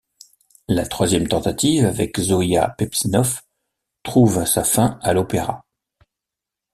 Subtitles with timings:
[0.67, 3.41] La troisième tentative avec Zoïa Pepsinov
[4.01, 5.63] trouve sa fin à l’opéra.